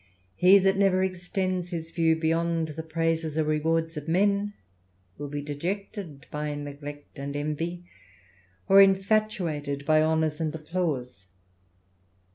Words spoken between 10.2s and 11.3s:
and applause.